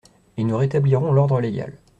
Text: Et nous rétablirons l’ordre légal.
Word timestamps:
Et 0.35 0.43
nous 0.43 0.57
rétablirons 0.57 1.11
l’ordre 1.13 1.39
légal. 1.39 1.77